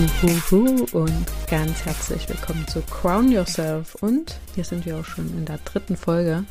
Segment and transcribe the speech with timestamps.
[0.00, 3.96] Uhuhu und ganz herzlich willkommen zu Crown Yourself.
[3.96, 6.44] Und hier sind wir auch schon in der dritten Folge.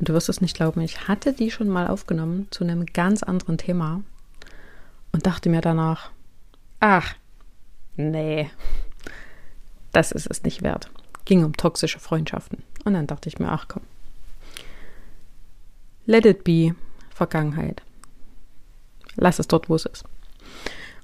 [0.00, 3.22] Und du wirst es nicht glauben, ich hatte die schon mal aufgenommen zu einem ganz
[3.22, 4.02] anderen Thema
[5.12, 6.10] und dachte mir danach,
[6.80, 7.14] ach,
[7.94, 8.50] nee,
[9.92, 10.90] das ist es nicht wert.
[11.24, 12.64] Ging um toxische Freundschaften.
[12.84, 13.82] Und dann dachte ich mir, ach komm,
[16.04, 16.74] let it be,
[17.14, 17.80] Vergangenheit.
[19.14, 20.04] Lass es dort, wo es ist.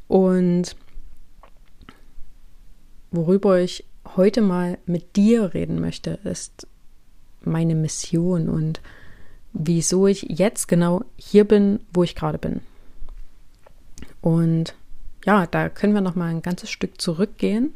[0.08, 0.74] Und
[3.14, 3.84] worüber ich
[4.16, 6.66] heute mal mit dir reden möchte, ist
[7.42, 8.80] meine Mission und
[9.52, 12.60] wieso ich jetzt genau hier bin, wo ich gerade bin.
[14.20, 14.74] Und
[15.24, 17.74] ja, da können wir noch mal ein ganzes Stück zurückgehen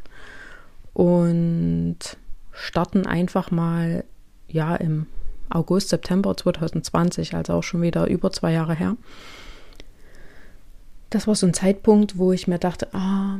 [0.92, 1.98] und
[2.52, 4.04] starten einfach mal
[4.48, 5.06] ja im
[5.50, 8.96] August, September 2020, also auch schon wieder über zwei Jahre her.
[11.10, 13.38] Das war so ein Zeitpunkt, wo ich mir dachte, ah,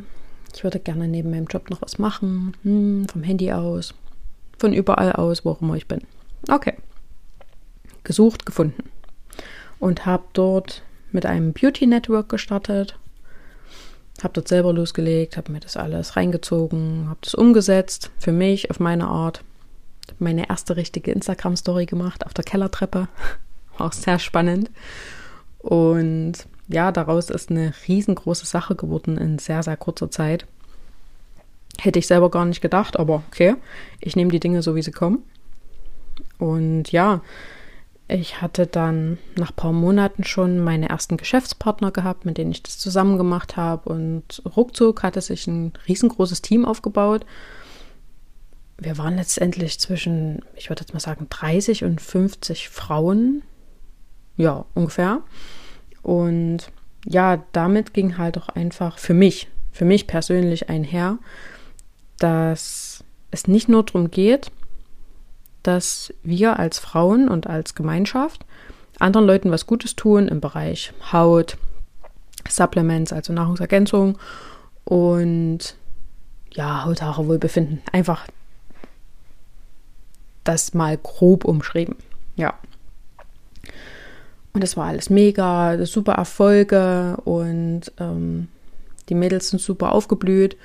[0.59, 3.95] ich würde gerne neben meinem Job noch was machen, hm, vom Handy aus,
[4.59, 6.01] von überall aus, wo auch immer ich bin.
[6.51, 6.75] Okay.
[8.03, 8.83] Gesucht, gefunden.
[9.79, 12.99] Und habe dort mit einem Beauty Network gestartet.
[14.21, 18.81] Habe dort selber losgelegt, habe mir das alles reingezogen, habe das umgesetzt für mich auf
[18.81, 19.45] meine Art.
[20.09, 23.07] Habe meine erste richtige Instagram-Story gemacht auf der Kellertreppe.
[23.79, 24.73] Auch sehr spannend.
[25.59, 30.47] Und ja, daraus ist eine riesengroße Sache geworden in sehr, sehr kurzer Zeit.
[31.79, 33.55] Hätte ich selber gar nicht gedacht, aber okay,
[34.01, 35.23] ich nehme die Dinge so, wie sie kommen.
[36.39, 37.23] Und ja,
[38.09, 42.63] ich hatte dann nach ein paar Monaten schon meine ersten Geschäftspartner gehabt, mit denen ich
[42.63, 43.91] das zusammen gemacht habe.
[43.91, 47.27] Und ruckzuck hatte sich ein riesengroßes Team aufgebaut.
[48.79, 53.43] Wir waren letztendlich zwischen, ich würde jetzt mal sagen, 30 und 50 Frauen.
[54.37, 55.23] Ja, ungefähr.
[56.09, 56.73] Und
[57.05, 61.19] ja, damit ging halt auch einfach für mich, für mich persönlich einher,
[62.19, 64.51] dass es nicht nur darum geht,
[65.63, 68.47] dass wir als Frauen und als Gemeinschaft
[68.99, 71.59] anderen Leuten was Gutes tun im Bereich Haut,
[72.49, 74.17] Supplements, also Nahrungsergänzung
[74.87, 75.77] und
[76.53, 77.83] ja, Haut, Haare, Wohlbefinden.
[77.93, 78.27] Einfach
[80.43, 81.97] das mal grob umschrieben.
[82.35, 82.55] Ja.
[84.59, 88.49] Und das war alles mega, super Erfolge und ähm,
[89.09, 90.57] die Mädels sind super aufgeblüht.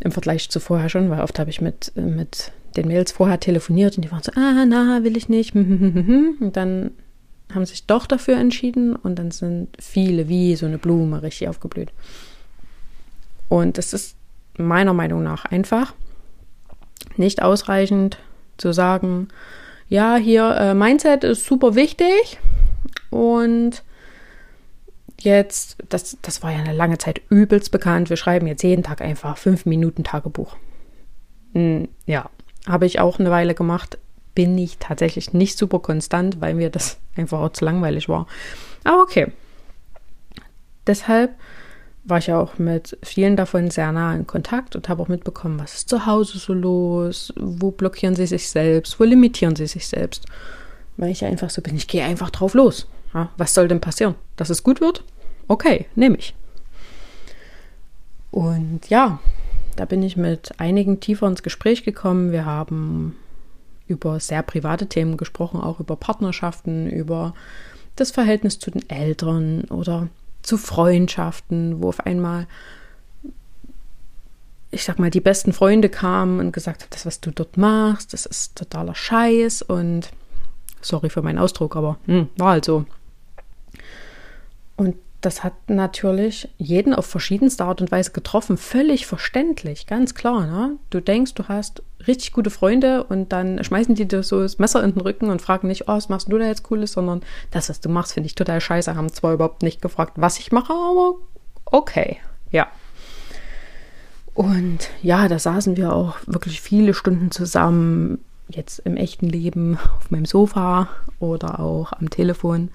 [0.00, 3.98] Im Vergleich zu vorher schon, weil oft habe ich mit, mit den Mädels vorher telefoniert
[3.98, 5.54] und die waren so, ah, na, will ich nicht.
[5.54, 6.92] Und dann
[7.54, 11.90] haben sich doch dafür entschieden und dann sind viele wie so eine Blume richtig aufgeblüht.
[13.50, 14.16] Und das ist
[14.56, 15.92] meiner Meinung nach einfach
[17.18, 18.16] nicht ausreichend
[18.56, 19.28] zu sagen,
[19.90, 22.38] ja, hier äh, Mindset ist super wichtig
[23.10, 23.82] und
[25.20, 29.00] jetzt, das, das war ja eine lange Zeit übelst bekannt, wir schreiben jetzt jeden Tag
[29.00, 30.56] einfach fünf Minuten Tagebuch.
[31.52, 32.30] Hm, ja,
[32.66, 33.98] habe ich auch eine Weile gemacht,
[34.34, 38.26] bin ich tatsächlich nicht super konstant, weil mir das einfach auch zu langweilig war.
[38.84, 39.32] Aber okay.
[40.86, 41.34] Deshalb
[42.04, 45.74] war ich auch mit vielen davon sehr nah in Kontakt und habe auch mitbekommen, was
[45.74, 50.26] ist zu Hause so los, wo blockieren sie sich selbst, wo limitieren sie sich selbst.
[50.98, 52.86] Weil ich einfach so bin, ich gehe einfach drauf los.
[53.14, 54.16] Ja, was soll denn passieren?
[54.36, 55.04] Dass es gut wird?
[55.46, 56.34] Okay, nehme ich.
[58.30, 59.20] Und ja,
[59.76, 62.32] da bin ich mit einigen tiefer ins Gespräch gekommen.
[62.32, 63.16] Wir haben
[63.86, 67.34] über sehr private Themen gesprochen, auch über Partnerschaften, über
[67.96, 70.08] das Verhältnis zu den Eltern oder
[70.42, 72.46] zu Freundschaften, wo auf einmal,
[74.70, 78.12] ich sag mal, die besten Freunde kamen und gesagt haben, das, was du dort machst,
[78.12, 80.10] das ist totaler Scheiß und
[80.80, 82.84] sorry für meinen Ausdruck, aber hm, war halt so.
[84.76, 88.58] Und das hat natürlich jeden auf verschiedenste Art und Weise getroffen.
[88.58, 90.46] Völlig verständlich, ganz klar.
[90.46, 90.76] Ne?
[90.90, 94.84] Du denkst, du hast richtig gute Freunde und dann schmeißen die dir so das Messer
[94.84, 97.70] in den Rücken und fragen nicht, oh, was machst du da jetzt Cooles, sondern das,
[97.70, 98.94] was du machst, finde ich total scheiße.
[98.94, 101.14] Haben zwar überhaupt nicht gefragt, was ich mache, aber
[101.64, 102.18] okay,
[102.50, 102.68] ja.
[104.34, 110.10] Und ja, da saßen wir auch wirklich viele Stunden zusammen, jetzt im echten Leben auf
[110.10, 110.88] meinem Sofa
[111.18, 112.70] oder auch am Telefon.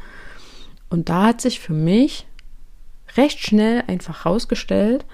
[0.90, 2.26] Und da hat sich für mich
[3.18, 5.06] recht schnell einfach herausgestellt,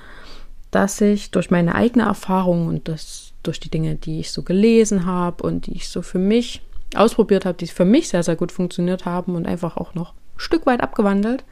[0.72, 5.06] dass ich durch meine eigene Erfahrung und das durch die Dinge, die ich so gelesen
[5.06, 6.62] habe und die ich so für mich
[6.96, 10.40] ausprobiert habe, die für mich sehr, sehr gut funktioniert haben und einfach auch noch ein
[10.40, 11.44] Stück weit abgewandelt,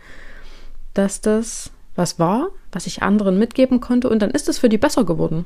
[0.94, 4.78] dass das was war, was ich anderen mitgeben konnte und dann ist es für die
[4.78, 5.46] besser geworden.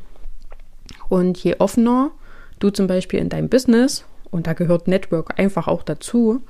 [1.10, 2.12] Und je offener
[2.60, 6.42] du zum Beispiel in deinem Business, und da gehört Network einfach auch dazu,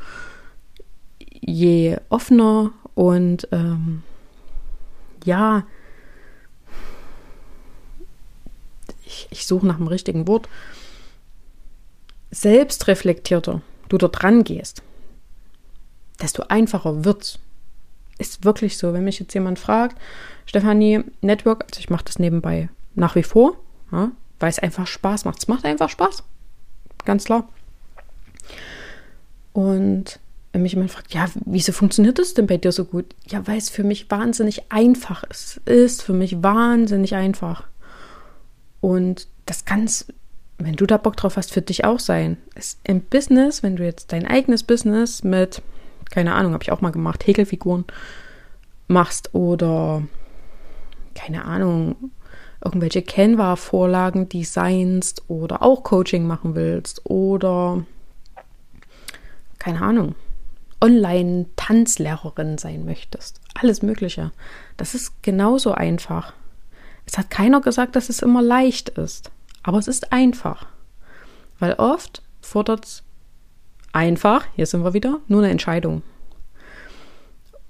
[1.41, 4.03] je offener und ähm,
[5.23, 5.65] ja,
[9.05, 10.49] ich, ich suche nach dem richtigen Wort,
[12.31, 14.83] selbstreflektierter du dort dran gehst,
[16.21, 17.39] desto einfacher wird's.
[18.19, 18.93] Ist wirklich so.
[18.93, 19.95] Wenn mich jetzt jemand fragt,
[20.47, 23.57] Stefanie, Network, also ich mache das nebenbei nach wie vor,
[23.91, 25.37] ja, weil es einfach Spaß macht.
[25.37, 26.23] Es macht einfach Spaß.
[27.05, 27.47] Ganz klar.
[29.53, 30.19] Und
[30.57, 33.05] wenn mich jemand fragt, ja, wieso funktioniert das denn bei dir so gut?
[33.27, 35.61] Ja, weil es für mich wahnsinnig einfach ist.
[35.65, 37.67] Es ist für mich wahnsinnig einfach.
[38.81, 39.87] Und das kann
[40.57, 42.37] wenn du da Bock drauf hast, für dich auch sein.
[42.55, 45.61] Es, Im Business, wenn du jetzt dein eigenes Business mit,
[46.09, 47.85] keine Ahnung, habe ich auch mal gemacht, Häkelfiguren
[48.87, 50.01] machst oder,
[51.13, 52.11] keine Ahnung,
[52.65, 57.85] irgendwelche Canva-Vorlagen designst oder auch Coaching machen willst oder,
[59.59, 60.15] keine Ahnung,
[60.81, 63.41] Online-Tanzlehrerin sein möchtest.
[63.55, 64.31] Alles Mögliche.
[64.77, 66.33] Das ist genauso einfach.
[67.05, 69.31] Es hat keiner gesagt, dass es immer leicht ist.
[69.63, 70.67] Aber es ist einfach.
[71.59, 73.03] Weil oft fordert es
[73.91, 76.03] einfach, hier sind wir wieder, nur eine Entscheidung.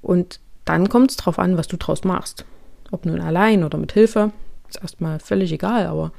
[0.01, 2.45] Und dann kommt es darauf an, was du draus machst.
[2.91, 4.31] Ob nun allein oder mit Hilfe,
[4.69, 6.11] ist erstmal völlig egal, aber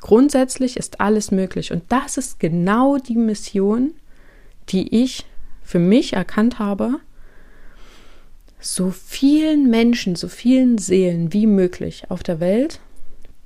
[0.00, 1.72] grundsätzlich ist alles möglich.
[1.72, 3.94] Und das ist genau die Mission,
[4.68, 5.26] die ich
[5.68, 6.94] für mich erkannt habe,
[8.58, 12.80] so vielen Menschen, so vielen Seelen wie möglich auf der Welt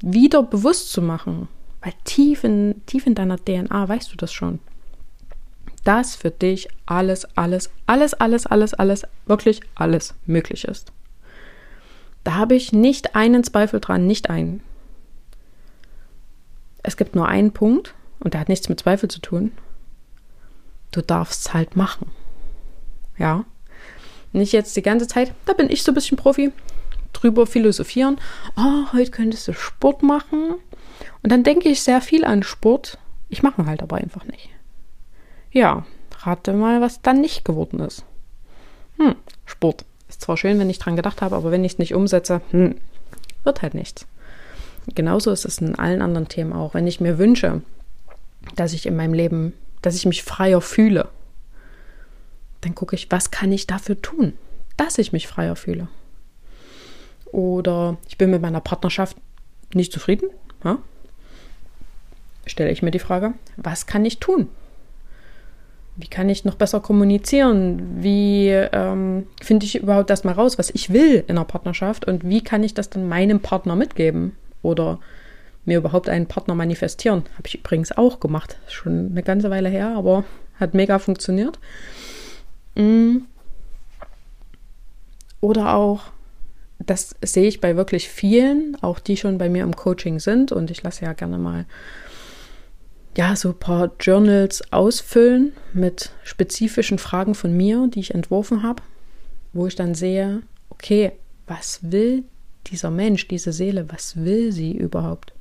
[0.01, 1.49] wieder bewusst zu machen.
[1.81, 4.61] Weil tief in, tief in deiner DNA weißt du das schon.
[5.83, 10.93] Dass für dich alles, alles, alles, alles, alles, alles, wirklich alles möglich ist.
[12.23, 14.63] Da habe ich nicht einen Zweifel dran, nicht einen.
[16.85, 19.51] Es gibt nur einen Punkt und der hat nichts mit Zweifel zu tun
[20.93, 22.11] du darfst es halt machen.
[23.19, 23.45] Ja.
[24.33, 26.53] Nicht jetzt die ganze Zeit, da bin ich so ein bisschen Profi,
[27.13, 28.19] drüber philosophieren.
[28.57, 30.55] Oh, heute könntest du Sport machen.
[31.23, 32.99] Und dann denke ich sehr viel an Sport.
[33.29, 34.49] Ich mache halt aber einfach nicht.
[35.51, 35.85] Ja,
[36.21, 38.05] rate mal, was dann nicht geworden ist.
[38.99, 39.85] Hm, Sport.
[40.09, 42.77] Ist zwar schön, wenn ich dran gedacht habe, aber wenn ich es nicht umsetze, hm,
[43.45, 44.07] wird halt nichts.
[44.95, 46.75] Genauso ist es in allen anderen Themen auch.
[46.75, 47.63] Wenn ich mir wünsche,
[48.57, 49.53] dass ich in meinem Leben
[49.83, 51.09] dass ich mich freier fühle.
[52.63, 54.35] Dann gucke ich, was kann ich dafür tun,
[54.77, 55.89] dass ich mich freier fühle.
[57.33, 59.17] Oder ich bin mit meiner Partnerschaft
[59.75, 60.29] nicht zufrieden.
[60.65, 60.79] Ja?
[62.47, 64.49] Stelle ich mir die Frage, was kann ich tun?
[65.97, 68.03] Wie kann ich noch besser kommunizieren?
[68.03, 72.43] Wie ähm, finde ich überhaupt erstmal raus, was ich will in einer Partnerschaft und wie
[72.43, 74.35] kann ich das dann meinem Partner mitgeben?
[74.63, 75.01] Oder
[75.65, 77.25] mir überhaupt einen Partner manifestieren.
[77.37, 78.59] Habe ich übrigens auch gemacht.
[78.69, 80.25] Schon eine ganze Weile her, aber
[80.59, 81.59] hat mega funktioniert.
[82.75, 83.19] Mm.
[85.41, 86.05] Oder auch,
[86.79, 90.53] das sehe ich bei wirklich vielen, auch die schon bei mir im Coaching sind.
[90.53, 91.67] Und ich lasse ja gerne mal
[93.17, 98.83] ja, so ein paar Journals ausfüllen mit spezifischen Fragen von mir, die ich entworfen habe,
[99.53, 101.13] wo ich dann sehe, okay,
[101.47, 102.25] was will
[102.69, 105.35] dieser Mensch, diese Seele, was will sie überhaupt?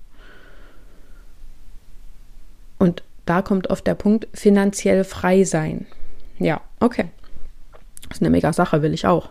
[2.81, 5.85] Und da kommt oft der Punkt, finanziell frei sein.
[6.39, 7.11] Ja, okay.
[8.09, 9.29] Das ist eine mega Sache, will ich auch.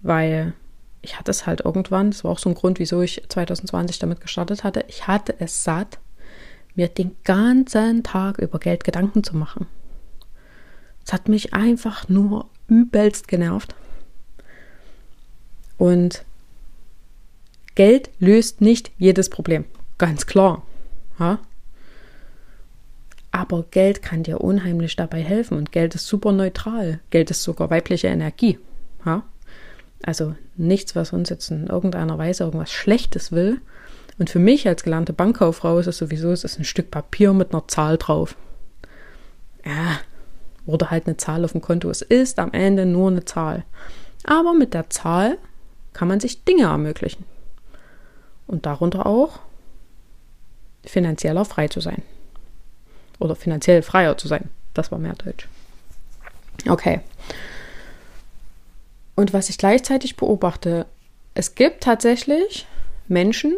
[0.00, 0.54] Weil
[1.02, 4.22] ich hatte es halt irgendwann, das war auch so ein Grund, wieso ich 2020 damit
[4.22, 5.98] gestartet hatte, ich hatte es satt,
[6.74, 9.66] mir den ganzen Tag über Geld Gedanken zu machen.
[11.04, 13.74] Es hat mich einfach nur übelst genervt.
[15.76, 16.24] Und
[17.74, 19.66] Geld löst nicht jedes Problem.
[19.98, 20.62] Ganz klar.
[21.18, 21.40] Ja?
[23.38, 26.98] Aber Geld kann dir unheimlich dabei helfen und Geld ist super neutral.
[27.10, 28.58] Geld ist sogar weibliche Energie.
[29.06, 29.22] Ja?
[30.02, 33.60] Also nichts, was uns jetzt in irgendeiner Weise irgendwas Schlechtes will.
[34.18, 37.52] Und für mich als gelernte Bankkauffrau ist es sowieso, es ist ein Stück Papier mit
[37.54, 38.34] einer Zahl drauf.
[39.64, 40.00] Ja,
[40.66, 41.88] oder halt eine Zahl auf dem Konto.
[41.90, 43.64] Es ist am Ende nur eine Zahl.
[44.24, 45.38] Aber mit der Zahl
[45.92, 47.24] kann man sich Dinge ermöglichen.
[48.48, 49.38] Und darunter auch
[50.84, 52.02] finanzieller frei zu sein
[53.18, 54.50] oder finanziell freier zu sein.
[54.74, 55.48] Das war mehr Deutsch.
[56.68, 57.00] Okay.
[59.14, 60.86] Und was ich gleichzeitig beobachte,
[61.34, 62.66] es gibt tatsächlich
[63.08, 63.56] Menschen,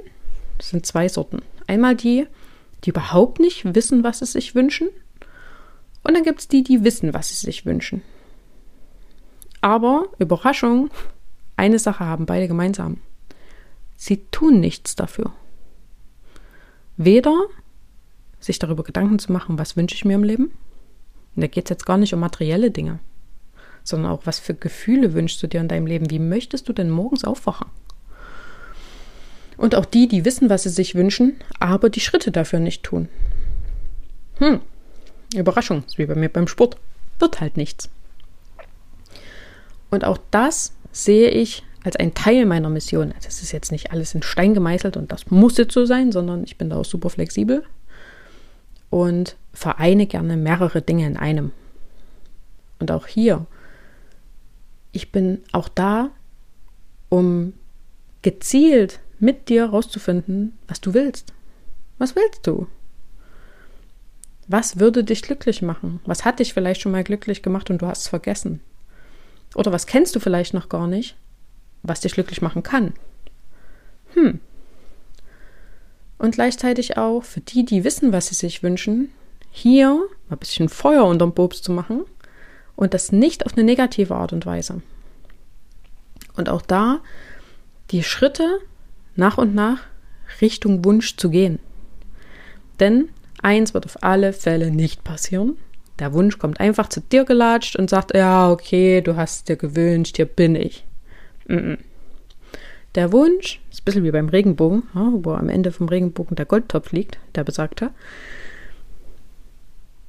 [0.59, 1.43] das sind zwei Sorten.
[1.67, 2.26] Einmal die,
[2.85, 4.88] die überhaupt nicht wissen, was sie sich wünschen.
[6.02, 8.02] Und dann gibt es die, die wissen, was sie sich wünschen.
[9.61, 10.90] Aber, Überraschung,
[11.57, 12.99] eine Sache haben beide gemeinsam.
[13.97, 15.33] Sie tun nichts dafür.
[16.97, 17.37] Weder
[18.41, 20.51] sich darüber Gedanken zu machen, was wünsche ich mir im Leben.
[21.37, 22.99] Und da geht es jetzt gar nicht um materielle Dinge,
[23.85, 26.11] sondern auch, was für Gefühle wünschst du dir in deinem Leben?
[26.11, 27.69] Wie möchtest du denn morgens aufwachen?
[29.57, 33.09] Und auch die, die wissen, was sie sich wünschen, aber die Schritte dafür nicht tun.
[34.39, 34.61] Hm,
[35.35, 36.77] Überraschung, wie bei mir beim Sport.
[37.19, 37.91] Wird halt nichts.
[39.91, 43.13] Und auch das sehe ich als ein Teil meiner Mission.
[43.23, 46.45] Das ist jetzt nicht alles in Stein gemeißelt und das muss jetzt so sein, sondern
[46.45, 47.65] ich bin da auch super flexibel
[48.91, 51.53] und vereine gerne mehrere Dinge in einem.
[52.79, 53.47] Und auch hier,
[54.93, 56.11] ich bin auch da,
[57.09, 57.55] um
[58.23, 61.33] gezielt mit dir rauszufinden, was du willst.
[61.99, 62.67] Was willst du?
[64.49, 66.01] Was würde dich glücklich machen?
[66.07, 68.61] Was hat dich vielleicht schon mal glücklich gemacht und du hast es vergessen?
[69.55, 71.17] Oder was kennst du vielleicht noch gar nicht,
[71.83, 72.95] was dich glücklich machen kann?
[74.15, 74.41] Hm.
[76.21, 79.11] Und gleichzeitig auch für die, die wissen, was sie sich wünschen,
[79.50, 82.03] hier ein bisschen Feuer unterm Bobs zu machen
[82.77, 84.83] und das nicht auf eine negative Art und Weise.
[86.37, 87.00] Und auch da
[87.91, 88.61] die Schritte
[89.17, 89.81] nach und nach
[90.43, 91.59] Richtung Wunsch zu gehen.
[92.81, 93.09] Denn
[93.41, 95.57] eins wird auf alle Fälle nicht passieren.
[96.00, 100.17] Der Wunsch kommt einfach zu dir gelatscht und sagt, ja, okay, du hast dir gewünscht,
[100.17, 100.85] hier bin ich.
[102.95, 106.91] Der Wunsch, ist ein bisschen wie beim Regenbogen, wo am Ende vom Regenbogen der Goldtopf
[106.91, 107.91] liegt, der besagte,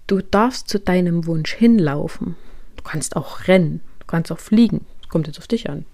[0.07, 2.35] du darfst zu deinem Wunsch hinlaufen.
[2.77, 4.85] Du kannst auch rennen, du kannst auch fliegen.
[5.01, 5.85] Das kommt jetzt auf dich an.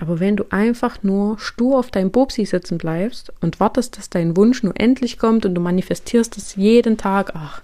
[0.00, 4.36] Aber wenn du einfach nur stur auf deinem Bobsi sitzen bleibst und wartest, dass dein
[4.36, 7.62] Wunsch nur endlich kommt und du manifestierst es jeden Tag, ach,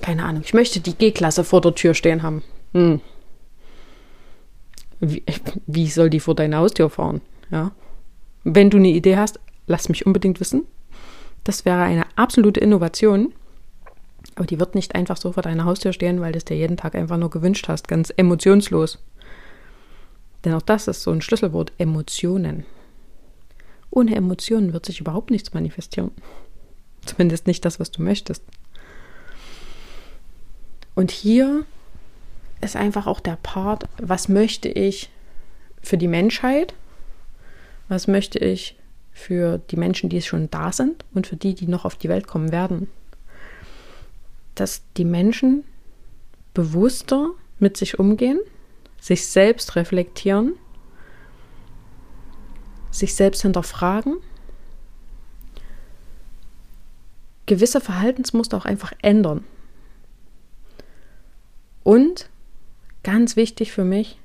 [0.00, 2.42] keine Ahnung, ich möchte die G-Klasse vor der Tür stehen haben.
[2.72, 3.00] Hm.
[5.00, 5.22] Wie,
[5.66, 7.20] wie soll die vor deine Haustür fahren?
[7.50, 7.72] Ja.
[8.44, 10.62] Wenn du eine Idee hast, lass mich unbedingt wissen.
[11.44, 13.32] Das wäre eine absolute Innovation.
[14.34, 16.76] Aber die wird nicht einfach so vor deiner Haustür stehen, weil du es dir jeden
[16.76, 18.98] Tag einfach nur gewünscht hast, ganz emotionslos.
[20.44, 22.64] Denn auch das ist so ein Schlüsselwort, Emotionen.
[23.90, 26.10] Ohne Emotionen wird sich überhaupt nichts manifestieren.
[27.04, 28.44] Zumindest nicht das, was du möchtest.
[30.94, 31.64] Und hier
[32.60, 35.10] ist einfach auch der Part, was möchte ich
[35.82, 36.74] für die Menschheit?
[37.88, 38.76] Was möchte ich
[39.12, 42.26] für die Menschen, die schon da sind und für die, die noch auf die Welt
[42.26, 42.88] kommen werden?
[44.54, 45.64] Dass die Menschen
[46.54, 48.40] bewusster mit sich umgehen
[49.06, 50.54] sich selbst reflektieren,
[52.90, 54.16] sich selbst hinterfragen,
[57.46, 59.44] gewisse Verhaltensmuster auch einfach ändern.
[61.84, 62.28] Und
[63.06, 64.18] ganz wichtig für mich,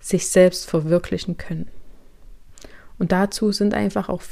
[0.00, 1.68] sich selbst verwirklichen können.
[2.98, 4.22] Und dazu sind einfach auch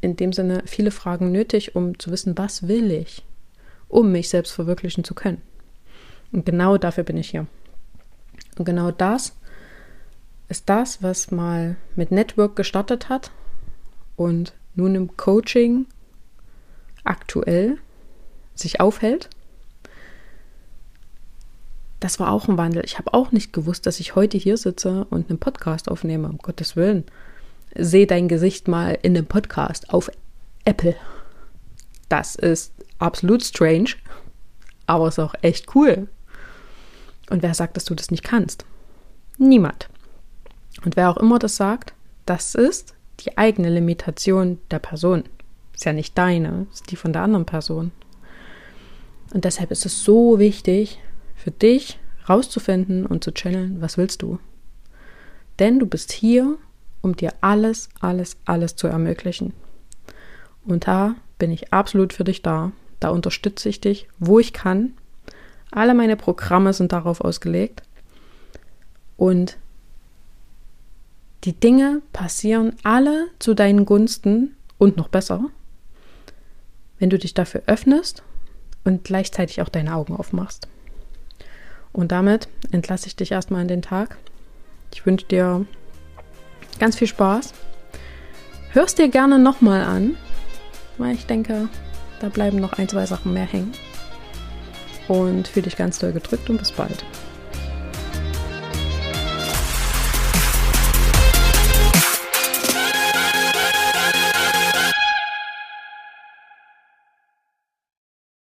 [0.00, 3.24] in dem Sinne viele Fragen nötig, um zu wissen, was will ich,
[3.88, 5.42] um mich selbst verwirklichen zu können.
[6.30, 7.48] Und genau dafür bin ich hier.
[8.56, 9.34] Und genau das
[10.48, 13.32] ist das, was mal mit Network gestartet hat
[14.14, 15.86] und nun im Coaching
[17.02, 17.78] aktuell
[18.54, 19.28] sich aufhält.
[22.02, 22.84] Das war auch ein Wandel.
[22.84, 26.38] Ich habe auch nicht gewusst, dass ich heute hier sitze und einen Podcast aufnehme, um
[26.38, 27.04] Gottes Willen.
[27.76, 30.10] Seh dein Gesicht mal in einem Podcast auf
[30.64, 30.96] Apple.
[32.08, 33.90] Das ist absolut strange,
[34.86, 36.08] aber ist auch echt cool.
[37.30, 38.64] Und wer sagt, dass du das nicht kannst?
[39.38, 39.88] Niemand.
[40.84, 41.94] Und wer auch immer das sagt,
[42.26, 45.22] das ist die eigene Limitation der Person.
[45.72, 47.92] Ist ja nicht deine, ist die von der anderen Person.
[49.32, 50.98] Und deshalb ist es so wichtig
[51.42, 54.38] für dich rauszufinden und zu channeln, was willst du?
[55.58, 56.56] Denn du bist hier,
[57.00, 59.52] um dir alles, alles, alles zu ermöglichen.
[60.64, 62.70] Und da bin ich absolut für dich da.
[63.00, 64.94] Da unterstütze ich dich, wo ich kann,
[65.72, 67.82] alle meine Programme sind darauf ausgelegt.
[69.16, 69.56] Und
[71.42, 75.46] die Dinge passieren alle zu deinen Gunsten und noch besser,
[77.00, 78.22] wenn du dich dafür öffnest
[78.84, 80.68] und gleichzeitig auch deine Augen aufmachst.
[81.92, 84.16] Und damit entlasse ich dich erstmal in den Tag.
[84.92, 85.66] Ich wünsche dir
[86.78, 87.52] ganz viel Spaß.
[88.70, 90.16] Hörst dir gerne nochmal an,
[90.96, 91.68] weil ich denke,
[92.20, 93.72] da bleiben noch ein, zwei Sachen mehr hängen
[95.08, 97.04] und fühle dich ganz doll gedrückt und bis bald.